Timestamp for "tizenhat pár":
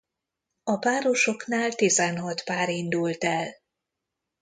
1.73-2.69